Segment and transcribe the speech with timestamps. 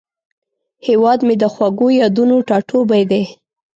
[0.87, 3.23] هیواد مې د خوږو یادونو ټاټوبی دی